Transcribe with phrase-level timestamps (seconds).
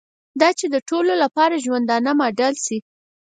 [0.39, 2.77] دا چې د ټولو لپاره ژوندانه ماډل شي.